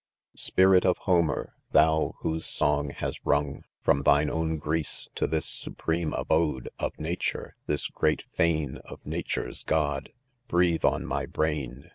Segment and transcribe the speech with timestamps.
[0.37, 1.53] Spirit of Homer!
[1.73, 7.55] thou whose song has rung From thine owe Greece to this supreme specie.; Of Nature*—
[7.67, 7.87] this.
[7.91, 8.77] gte'at fane.
[8.77, 10.09] of Nature 3 s God—
[10.47, 11.89] Breathe on my brain